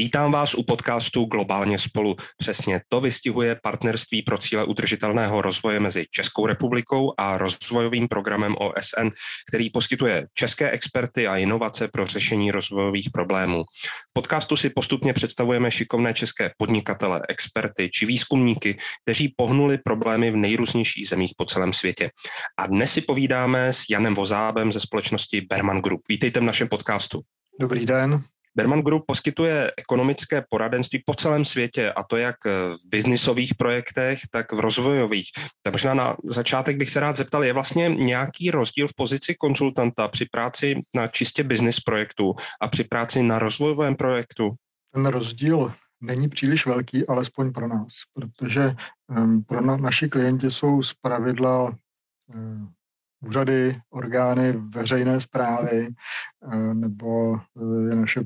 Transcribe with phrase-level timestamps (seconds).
[0.00, 2.16] Vítám vás u podcastu Globálně spolu.
[2.38, 9.08] Přesně to vystihuje partnerství pro cíle udržitelného rozvoje mezi Českou republikou a rozvojovým programem OSN,
[9.48, 13.62] který poskytuje české experty a inovace pro řešení rozvojových problémů.
[14.10, 20.36] V podcastu si postupně představujeme šikovné české podnikatele, experty či výzkumníky, kteří pohnuli problémy v
[20.36, 22.10] nejrůznějších zemích po celém světě.
[22.58, 26.00] A dnes si povídáme s Janem Vozábem ze společnosti Berman Group.
[26.08, 27.20] Vítejte v našem podcastu.
[27.60, 28.24] Dobrý den.
[28.54, 34.52] Berman Group poskytuje ekonomické poradenství po celém světě, a to jak v biznisových projektech, tak
[34.52, 35.28] v rozvojových.
[35.62, 40.08] Tak možná na začátek bych se rád zeptal, je vlastně nějaký rozdíl v pozici konzultanta
[40.08, 44.54] při práci na čistě business projektu a při práci na rozvojovém projektu?
[44.94, 48.74] Ten rozdíl není příliš velký, alespoň pro nás, protože
[49.08, 51.74] um, pro na, naši klienti jsou z pravidla
[52.34, 52.72] um,
[53.20, 55.88] úřady, orgány veřejné zprávy
[56.72, 57.40] nebo
[57.88, 58.20] je naše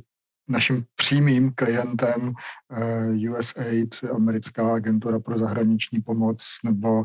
[0.48, 2.32] naším přímým klientem
[2.72, 7.05] eh, USAID, americká agentura pro zahraniční pomoc, nebo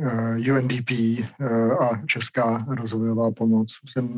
[0.00, 1.24] eh, UNDP eh,
[1.80, 3.68] a Česká rozvojová pomoc.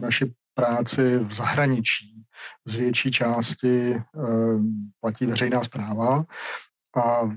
[0.00, 2.24] Naši práci v zahraničí
[2.66, 4.02] z větší části
[5.00, 6.24] platí veřejná zpráva
[6.96, 7.30] a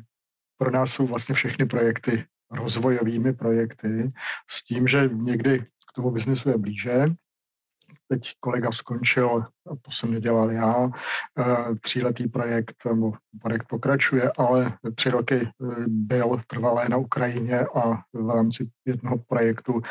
[0.58, 4.12] pro nás jsou vlastně všechny projekty rozvojovými projekty
[4.50, 7.06] s tím, že někdy k tomu biznesu je blíže,
[8.14, 9.46] teď kolega skončil,
[9.82, 10.90] to jsem nedělal já,
[11.40, 15.50] eh, tříletý projekt, nebo projekt pokračuje, ale tři roky eh,
[15.88, 19.82] byl trvalé na Ukrajině a v rámci jednoho projektu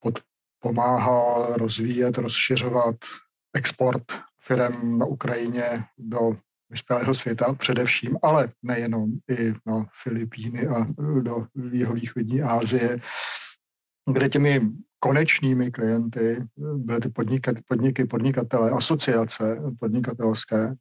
[0.00, 0.18] pod,
[0.62, 2.96] pomáhal rozvíjet, rozšiřovat
[3.54, 4.04] export
[4.40, 6.36] firm na Ukrajině do
[6.70, 10.86] vyspělého světa především, ale nejenom, i na Filipíny a
[11.20, 13.00] do jihovýchodní Asie,
[14.12, 14.60] kde těmi
[15.00, 20.74] konečnými klienty byly ty podniky, podniky podnikatele, asociace podnikatelské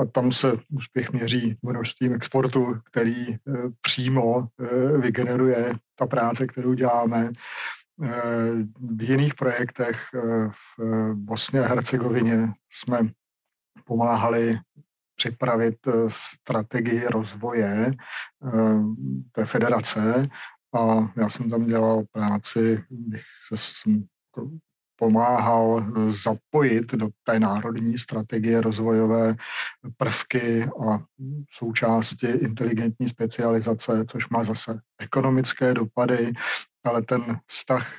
[0.00, 3.38] a tam se úspěch měří množstvím exportu, který e,
[3.80, 7.30] přímo e, vygeneruje ta práce, kterou děláme.
[8.96, 10.02] V jiných projektech
[10.50, 12.98] v Bosně a Hercegovině jsme
[13.84, 14.58] pomáhali
[15.16, 15.76] připravit
[16.08, 17.92] strategii rozvoje
[19.32, 20.28] té federace
[20.74, 24.04] a já jsem tam dělal práci, bych se jsem
[24.96, 29.36] pomáhal zapojit do té národní strategie rozvojové
[29.96, 30.98] prvky a
[31.50, 36.32] součásti inteligentní specializace, což má zase ekonomické dopady,
[36.84, 37.94] ale ten vztah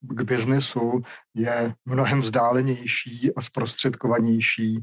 [0.00, 1.02] k biznesu
[1.34, 4.82] je mnohem vzdálenější a zprostředkovanější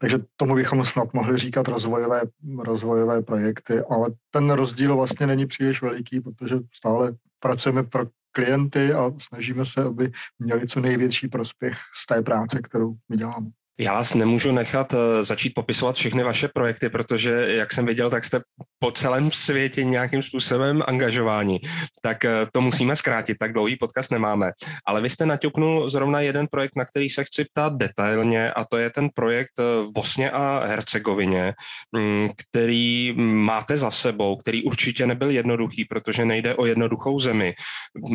[0.00, 2.22] takže tomu bychom snad mohli říkat rozvojové,
[2.58, 9.12] rozvojové projekty, ale ten rozdíl vlastně není příliš veliký, protože stále pracujeme pro klienty a
[9.18, 13.50] snažíme se, aby měli co největší prospěch z té práce, kterou my děláme.
[13.80, 18.24] Já vás nemůžu nechat eh, začít popisovat všechny vaše projekty, protože, jak jsem viděl, tak
[18.24, 18.40] jste
[18.78, 21.60] po celém světě nějakým způsobem angažováni.
[22.02, 24.50] Tak eh, to musíme zkrátit, tak dlouhý podcast nemáme.
[24.86, 28.76] Ale vy jste naťuknul zrovna jeden projekt, na který se chci ptát detailně, a to
[28.76, 31.54] je ten projekt eh, v Bosně a Hercegovině,
[31.92, 37.54] mm, který máte za sebou, který určitě nebyl jednoduchý, protože nejde o jednoduchou zemi.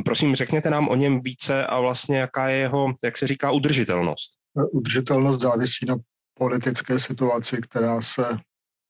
[0.06, 4.43] Prosím, řekněte nám o něm více a vlastně jaká je jeho, jak se říká, udržitelnost
[4.72, 5.96] udržitelnost závisí na
[6.34, 8.38] politické situaci, která se,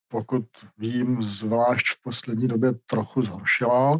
[0.07, 0.45] pokud
[0.77, 3.99] vím, zvlášť v poslední době trochu zhoršila.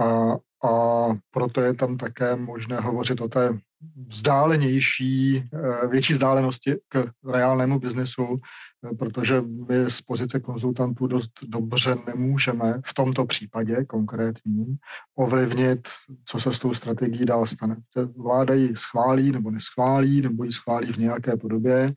[0.00, 0.32] A,
[0.68, 3.58] a proto je tam také možné hovořit o té
[4.06, 8.40] vzdálenější, eh, větší vzdálenosti k reálnému biznesu,
[8.84, 14.76] eh, protože my z pozice konzultantů dost dobře nemůžeme v tomto případě konkrétním
[15.14, 15.88] ovlivnit,
[16.24, 17.76] co se s tou strategií dál stane.
[18.16, 21.94] Vláda ji schválí nebo neschválí, nebo ji schválí v nějaké podobě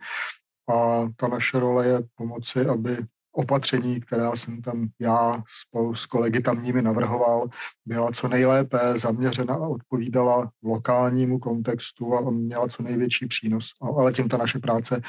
[0.70, 2.98] a ta naše role je pomoci, aby
[3.32, 7.50] opatření, která jsem tam já spolu s kolegy tamními navrhoval,
[7.86, 13.70] byla co nejlépe zaměřena a odpovídala lokálnímu kontextu a měla co největší přínos.
[13.82, 15.02] Ale tím ta naše práce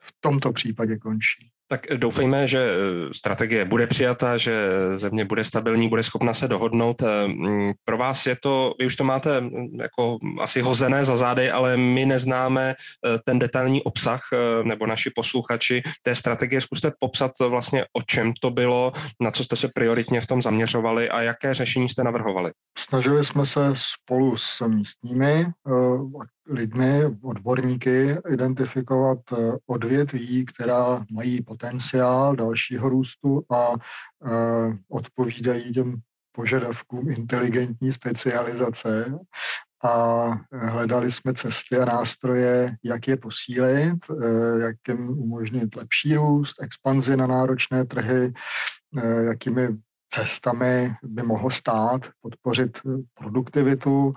[0.00, 1.50] v tomto případě končí.
[1.68, 7.02] Tak doufejme, že eh, strategie bude přijata, že země bude stabilní, bude schopna se dohodnout.
[7.02, 11.16] Eh, mm, pro vás je to, vy už to máte mm, jako asi hozené za
[11.16, 14.20] zády, ale my neznáme eh, ten detailní obsah,
[14.64, 16.60] nebo naši posluchači té strategie.
[16.60, 21.08] Zkuste popsat vlastně, o čem to bylo, na co jste se prioritně v tom zaměřovali
[21.10, 22.50] a jaké řešení jste navrhovali.
[22.78, 25.46] Snažili jsme se spolu s místními
[26.48, 35.96] lidmi, odborníky, identifikovat eh, odvětví, která mají potenciál dalšího růstu a eh, odpovídají těm
[36.32, 39.18] požadavkům inteligentní specializace.
[39.84, 43.98] A hledali jsme cesty a nástroje, jak je posílit,
[44.60, 48.32] jak jim umožnit lepší růst, expanzi na náročné trhy,
[49.26, 49.68] jakými
[50.10, 52.78] cestami by mohlo stát podpořit
[53.14, 54.14] produktivitu,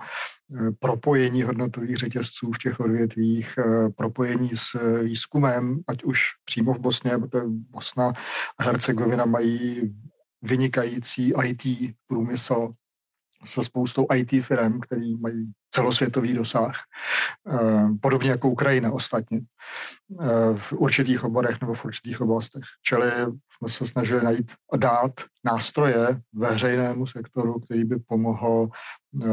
[0.78, 3.58] propojení hodnotových řetězců v těch odvětvích,
[3.96, 8.12] propojení s výzkumem, ať už přímo v Bosně, protože Bosna
[8.58, 9.94] a Hercegovina mají
[10.42, 12.72] vynikající IT průmysl
[13.44, 16.76] se spoustou IT firm, který mají celosvětový dosah,
[17.52, 20.24] eh, podobně jako Ukrajina ostatně, eh,
[20.56, 22.64] v určitých oborech nebo v určitých oblastech.
[22.82, 23.10] Čili
[23.58, 25.12] jsme se snažili najít a dát
[25.44, 28.68] nástroje veřejnému sektoru, který by pomohl
[29.22, 29.26] eh,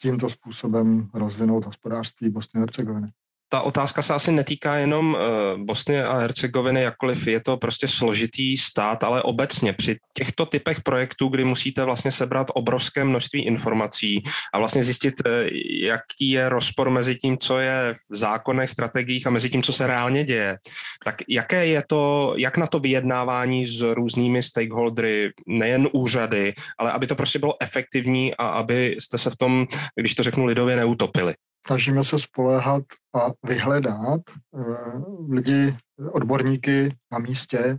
[0.00, 3.12] tímto způsobem rozvinout hospodářství Bosny a Hercegoviny
[3.52, 7.26] ta otázka se asi netýká jenom uh, Bosny a Hercegoviny, jakkoliv.
[7.26, 12.46] Je to prostě složitý stát, ale obecně při těchto typech projektů, kdy musíte vlastně sebrat
[12.54, 14.22] obrovské množství informací
[14.54, 15.32] a vlastně zjistit, uh,
[15.82, 19.86] jaký je rozpor mezi tím, co je v zákonech, strategiích a mezi tím, co se
[19.86, 20.58] reálně děje,
[21.04, 27.06] tak jaké je to, jak na to vyjednávání s různými stakeholdery, nejen úřady, ale aby
[27.06, 31.34] to prostě bylo efektivní a aby jste se v tom, když to řeknu lidově, neutopili
[31.66, 32.82] snažíme se spoléhat
[33.14, 34.20] a vyhledat
[34.50, 35.76] uh, lidi,
[36.12, 37.78] odborníky na místě,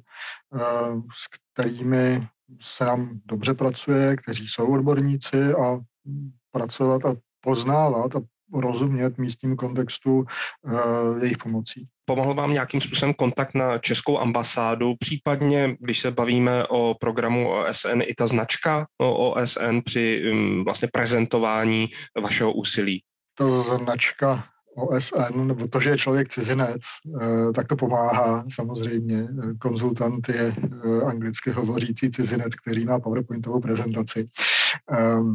[0.54, 2.28] uh, s kterými
[2.62, 5.80] se nám dobře pracuje, kteří jsou odborníci a
[6.52, 8.22] pracovat a poznávat a
[8.54, 11.88] rozumět místním kontextu uh, jejich pomocí.
[12.06, 18.02] Pomohl vám nějakým způsobem kontakt na českou ambasádu, případně, když se bavíme o programu OSN,
[18.02, 21.90] i ta značka OSN při um, vlastně prezentování
[22.22, 23.04] vašeho úsilí?
[23.42, 24.44] To značka
[24.76, 26.82] OSN, nebo to, že je člověk cizinec,
[27.22, 29.28] eh, tak to pomáhá samozřejmě.
[29.60, 34.30] Konzultant je eh, anglicky hovořící cizinec, který má PowerPointovou prezentaci.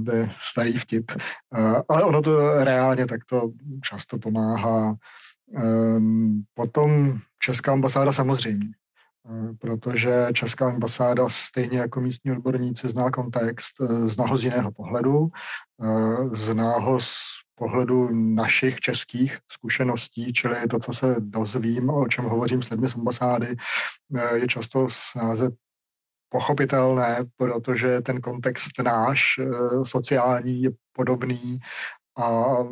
[0.07, 1.13] To je starý vtip.
[1.13, 3.51] Eh, ale ono to reálně takto
[3.83, 4.95] často pomáhá.
[6.55, 8.67] Potom Česká ambasáda samozřejmě
[9.59, 13.75] protože Česká ambasáda stejně jako místní odborníci zná kontext,
[14.07, 15.29] zná ho z jiného pohledu,
[16.33, 17.15] zná ho z
[17.59, 22.95] pohledu našich českých zkušeností, čili to, co se dozvím, o čem hovořím s lidmi z
[22.95, 23.57] ambasády,
[24.17, 25.51] eh, je často snáze
[26.29, 29.47] pochopitelné, protože ten kontext náš eh,
[29.83, 31.59] sociální je podobný
[32.17, 32.29] a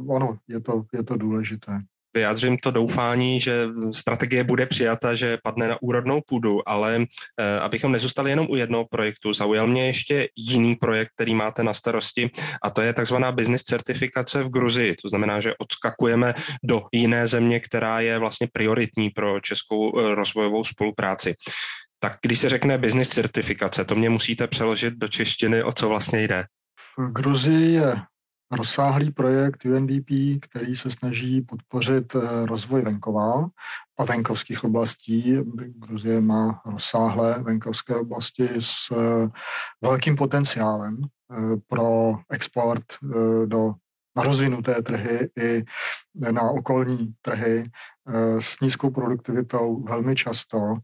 [0.08, 1.80] ono, je to, je to důležité
[2.14, 7.06] vyjádřím to doufání, že strategie bude přijata, že padne na úrodnou půdu, ale
[7.40, 11.74] eh, abychom nezůstali jenom u jednoho projektu, zaujal mě ještě jiný projekt, který máte na
[11.74, 12.30] starosti
[12.62, 14.96] a to je takzvaná business certifikace v Gruzii.
[15.02, 16.34] To znamená, že odskakujeme
[16.64, 21.34] do jiné země, která je vlastně prioritní pro českou eh, rozvojovou spolupráci.
[22.00, 26.22] Tak když se řekne business certifikace, to mě musíte přeložit do češtiny, o co vlastně
[26.22, 26.44] jde.
[26.98, 27.96] V Gruzii je
[28.50, 33.48] rozsáhlý projekt UNDP, který se snaží podpořit eh, rozvoj venkova
[33.98, 35.36] a venkovských oblastí.
[35.76, 39.28] Gruzie má rozsáhlé venkovské oblasti s eh,
[39.82, 41.36] velkým potenciálem eh,
[41.66, 42.84] pro export
[43.46, 43.74] do
[44.16, 45.64] na rozvinuté trhy i
[46.30, 47.70] na okolní trhy
[48.40, 50.76] s nízkou produktivitou velmi často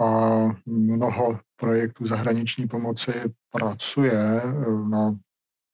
[0.00, 3.12] a mnoho projektů zahraniční pomoci
[3.50, 4.42] pracuje
[4.90, 5.14] na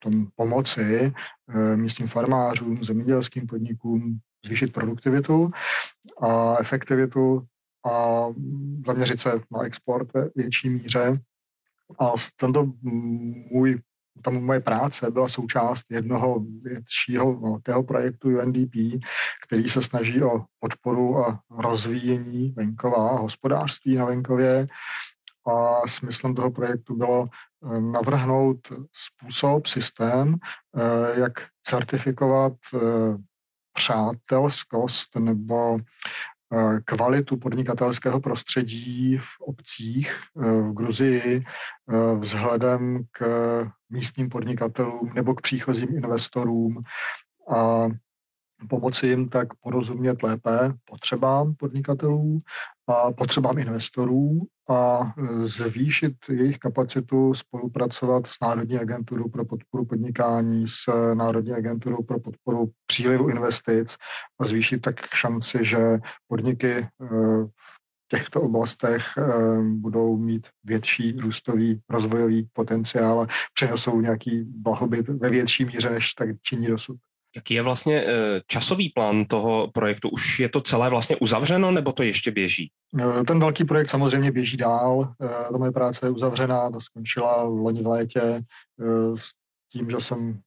[0.03, 1.13] tom pomoci
[1.49, 5.51] eh, místním farmářům, zemědělským podnikům zvýšit produktivitu
[6.21, 7.45] a efektivitu
[7.91, 8.25] a
[8.87, 11.19] zaměřit se na export ve větší míře.
[11.99, 12.73] A tento
[13.51, 13.81] můj
[14.23, 19.01] tam moje práce byla součást jednoho většího velkého projektu UNDP,
[19.45, 24.67] který se snaží o podporu a rozvíjení venkova hospodářství na venkově.
[25.47, 27.29] A smyslem toho projektu bylo
[27.79, 28.59] navrhnout
[28.93, 30.35] způsob, systém,
[30.77, 31.31] eh, jak
[31.63, 32.79] certifikovat eh,
[33.73, 41.43] přátelskost nebo eh, kvalitu podnikatelského prostředí v obcích v Gruzii
[42.19, 43.25] vzhledem k
[43.89, 46.83] místním podnikatelům nebo k příchozím investorům
[47.55, 47.87] a
[48.69, 52.41] pomoci jim tak porozumět lépe potřebám podnikatelů
[52.87, 60.67] a potřebám investorů a e, zvýšit jejich kapacitu spolupracovat s Národní agenturou pro podporu podnikání,
[60.67, 63.95] s Národní agenturou pro podporu přílivu investic
[64.39, 66.87] a zvýšit tak šanci, že podniky e,
[68.05, 69.21] v těchto oblastech e,
[69.61, 76.29] budou mít větší růstový rozvojový potenciál a přinesou nějaký blahobyt ve větší míře, než tak
[76.41, 76.97] činí dosud.
[77.35, 80.09] Jaký je vlastně eh, časový plán toho projektu?
[80.09, 82.71] Už je to celé vlastně uzavřeno, nebo to ještě běží?
[82.99, 85.13] Eh, ten velký projekt samozřejmě běží dál.
[85.23, 88.41] Eh, ta moje práce je uzavřená, to skončila v loni v létě
[89.15, 89.31] s
[89.71, 90.39] tím, že jsem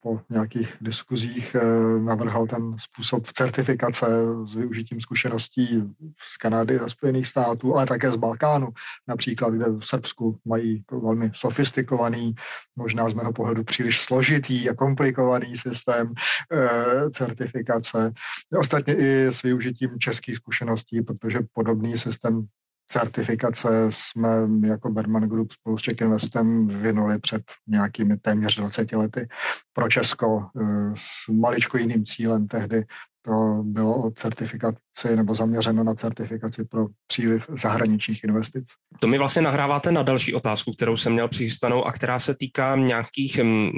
[0.00, 4.06] po nějakých diskuzích eh, navrhl ten způsob certifikace
[4.44, 5.82] s využitím zkušeností
[6.22, 8.68] z Kanady a Spojených států, ale také z Balkánu,
[9.08, 12.34] například, kde v Srbsku mají velmi sofistikovaný,
[12.76, 16.14] možná z mého pohledu příliš složitý a komplikovaný systém
[16.52, 18.12] eh, certifikace.
[18.58, 22.46] Ostatně i s využitím českých zkušeností, protože podobný systém
[22.88, 24.28] certifikace jsme
[24.66, 29.28] jako Berman Group spolu s Czech Investem vyvinuli před nějakými téměř 20 lety
[29.72, 32.84] pro Česko eh, s maličko jiným cílem tehdy.
[33.22, 38.64] To bylo o certifikaci nebo zaměřeno na certifikaci pro příliv zahraničních investic.
[39.00, 42.76] To mi vlastně nahráváte na další otázku, kterou jsem měl přichystanou a která se týká
[42.76, 43.70] nějakých mm,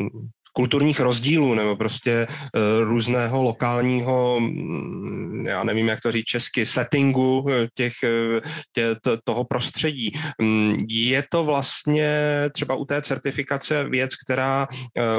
[0.59, 7.47] kulturních rozdílů nebo prostě uh, různého lokálního, mm, já nevím, jak to říct česky, settingu
[7.50, 8.41] eh, těch, eh,
[8.73, 10.11] tě, to, toho prostředí.
[10.43, 12.11] Mm, je to vlastně
[12.53, 14.67] třeba u té certifikace věc, která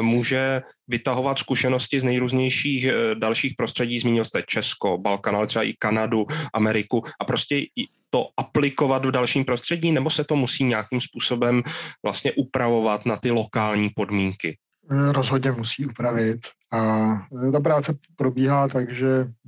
[0.01, 6.25] může vytahovat zkušenosti z nejrůznějších dalších prostředí, zmínil jste Česko, Balkan, ale třeba i Kanadu,
[6.53, 7.61] Ameriku a prostě
[8.09, 11.63] to aplikovat v dalším prostředí, nebo se to musí nějakým způsobem
[12.03, 14.57] vlastně upravovat na ty lokální podmínky?
[14.91, 16.39] Eh, rozhodně musí upravit.
[16.71, 17.11] A
[17.47, 19.07] eh, ta práce probíhá tak, že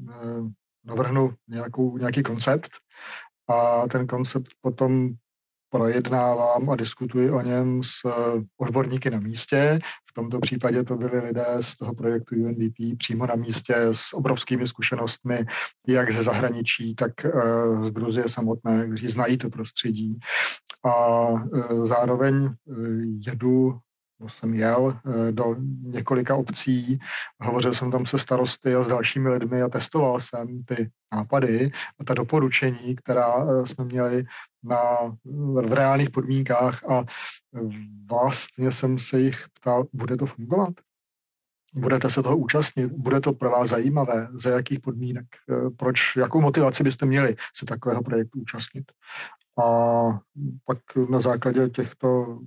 [0.09, 0.15] eh,
[0.85, 2.71] navrhnu nějakou, nějaký koncept
[3.47, 5.09] a ten koncept potom
[5.69, 7.91] projednávám a diskutuji o něm s
[8.57, 9.79] odborníky na místě.
[10.09, 14.67] V tomto případě to byli lidé z toho projektu UNDP přímo na místě s obrovskými
[14.67, 15.45] zkušenostmi,
[15.87, 17.11] jak ze zahraničí, tak
[17.87, 20.19] z Gruzie samotné, kteří znají to prostředí.
[20.85, 21.27] A
[21.85, 22.49] zároveň
[23.27, 23.79] jedu
[24.29, 26.99] jsem jel eh, do několika obcí,
[27.41, 32.03] hovořil jsem tam se starosty a s dalšími lidmi a testoval jsem ty nápady a
[32.03, 34.23] ta doporučení, která eh, jsme měli
[34.63, 34.79] na,
[35.53, 37.03] v reálných podmínkách a
[38.09, 40.73] vlastně jsem se jich ptal, bude to fungovat?
[41.73, 42.91] Budete se toho účastnit?
[42.91, 44.27] Bude to pro vás zajímavé?
[44.33, 45.25] Za jakých podmínek?
[45.49, 48.91] Eh, proč, jakou motivaci byste měli se takového projektu účastnit?
[49.59, 50.19] A
[50.65, 50.77] pak
[51.09, 52.39] na základě těchto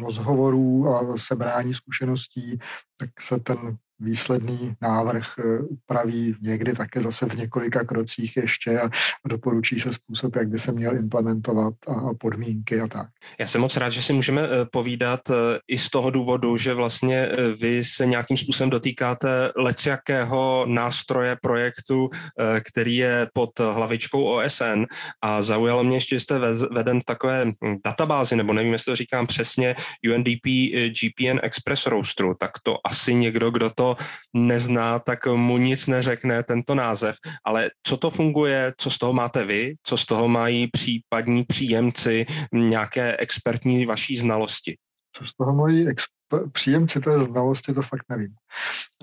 [0.00, 2.58] rozhovorů a sebrání zkušeností,
[2.98, 8.90] tak se ten výsledný návrh eh, upraví někdy také zase v několika krocích ještě a
[9.26, 13.06] doporučí se způsob, jak by se měl implementovat a podmínky a tak.
[13.38, 15.34] Já jsem moc rád, že si můžeme eh, povídat eh,
[15.68, 17.28] i z toho důvodu, že vlastně
[17.60, 22.10] vy se nějakým způsobem dotýkáte leciakého nástroje projektu,
[22.64, 24.84] který je pod hlavičkou OSN
[25.22, 26.38] a zaujalo mě ještě, že jste
[26.70, 29.74] veden v takové hm, databázi, nebo nevím, jestli to říkám přesně,
[30.14, 30.46] UNDP
[30.88, 33.91] GPN Express Roasteru, tak to asi někdo, kdo to
[34.34, 37.16] nezná, tak mu nic neřekne tento název.
[37.44, 42.26] Ale co to funguje, co z toho máte vy, co z toho mají případní příjemci,
[42.52, 44.76] nějaké expertní vaší znalosti?
[45.16, 48.34] Co z toho mají exp- příjemci té znalosti, to fakt nevím.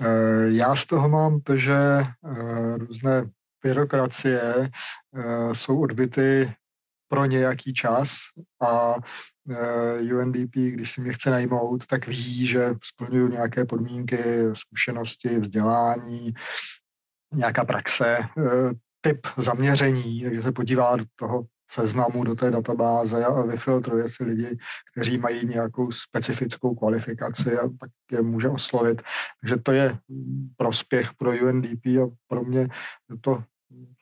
[0.02, 3.30] Eh, já z toho mám to, že eh, různé
[3.62, 6.52] byrokracie eh, jsou odbyty
[7.10, 8.10] pro nějaký čas
[8.62, 8.94] a
[9.50, 14.18] Eh, UNDP, když si mě chce najmout, tak ví, že splňuju nějaké podmínky,
[14.52, 16.34] zkušenosti, vzdělání,
[17.34, 23.42] nějaká praxe, eh, typ zaměření, takže se podívá do toho seznamu, do té databáze a
[23.42, 24.58] vyfiltruje si lidi,
[24.92, 29.02] kteří mají nějakou specifickou kvalifikaci a tak je může oslovit.
[29.40, 29.98] Takže to je
[30.56, 32.68] prospěch pro UNDP a pro mě
[33.20, 33.42] to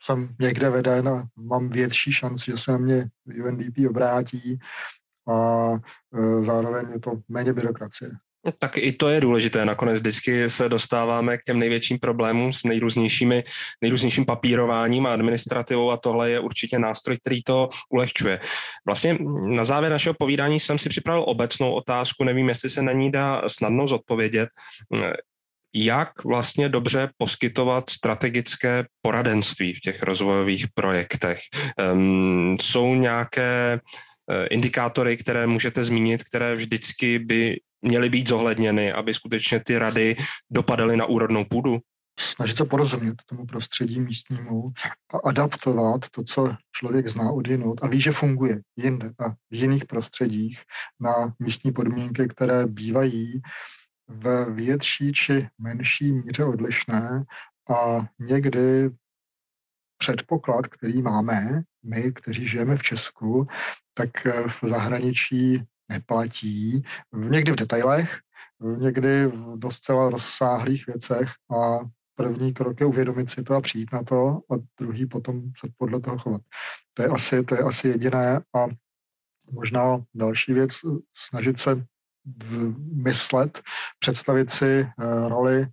[0.03, 3.09] jsem někde veden a mám větší šanci, že se na mě
[3.45, 4.59] UNDP obrátí
[5.29, 5.69] a
[6.15, 8.11] e, zároveň je to méně byrokracie.
[8.47, 9.65] No, tak i to je důležité.
[9.65, 13.45] Nakonec vždycky se dostáváme k těm největším problémům s nejrůznějšími,
[13.83, 18.41] nejrůznějším papírováním a administrativou a tohle je určitě nástroj, který to ulehčuje.
[18.87, 19.19] Vlastně
[19.57, 23.43] na závěr našeho povídání jsem si připravil obecnou otázku, nevím, jestli se na ní dá
[23.49, 24.49] snadno zodpovědět.
[25.75, 31.41] Jak vlastně dobře poskytovat strategické poradenství v těch rozvojových projektech?
[31.93, 33.81] Um, jsou nějaké
[34.31, 40.17] Eh, indikátory, které můžete zmínit, které vždycky by měly být zohledněny, aby skutečně ty rady
[40.51, 41.79] dopadaly na úrodnou půdu?
[42.21, 44.73] Snažit se porozumět tomu prostředí místnímu
[45.15, 49.55] a adaptovat to, co člověk zná od jinot a ví, že funguje jinde a v
[49.55, 50.61] jiných prostředích
[51.01, 53.41] na místní podmínky, které bývají
[54.09, 57.25] ve větší či menší míře odlišné
[57.71, 58.91] a někdy
[59.99, 63.47] předpoklad, který máme, my, kteří žijeme v Česku,
[63.95, 64.11] tak
[64.47, 66.83] v zahraničí neplatí.
[67.15, 68.19] Někdy v detailech,
[68.79, 71.79] někdy v docela rozsáhlých věcech a
[72.15, 76.01] první krok je uvědomit si to a přijít na to a druhý potom se podle
[76.01, 76.43] toho chovat.
[76.95, 78.67] To je asi, to je asi jediné a
[79.51, 80.73] možná další věc,
[81.17, 81.85] snažit se
[82.95, 83.63] myslet,
[83.99, 84.89] představit si
[85.29, 85.69] roli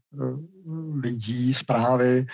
[1.02, 2.26] lidí, zprávy,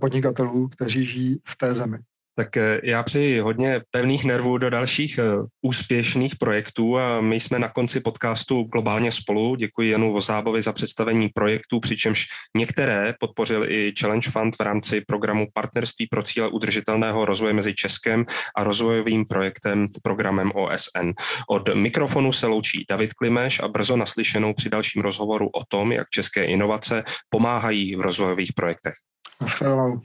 [0.00, 1.98] podnikatelů, kteří žijí v té zemi.
[2.36, 5.22] Tak eh, já přeji hodně pevných nervů do dalších eh,
[5.62, 9.56] úspěšných projektů a my jsme na konci podcastu globálně spolu.
[9.56, 12.26] Děkuji Janu Vozábovi za představení projektů, přičemž
[12.56, 18.26] některé podpořil i Challenge Fund v rámci programu Partnerství pro cíle udržitelného rozvoje mezi Českem
[18.56, 21.10] a rozvojovým projektem programem OSN.
[21.48, 26.08] Od mikrofonu se loučí David Klimeš a brzo naslyšenou při dalším rozhovoru o tom, jak
[26.10, 28.94] české inovace pomáhají v rozvojových projektech.
[29.40, 30.00] Naschledanou.